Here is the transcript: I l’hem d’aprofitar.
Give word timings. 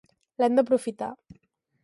I 0.37 0.41
l’hem 0.43 0.55
d’aprofitar. 0.59 1.11